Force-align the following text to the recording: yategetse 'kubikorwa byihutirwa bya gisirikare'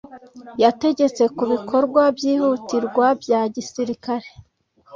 yategetse 0.63 1.23
'kubikorwa 1.37 2.01
byihutirwa 2.17 3.05
bya 3.21 3.41
gisirikare' 3.53 4.29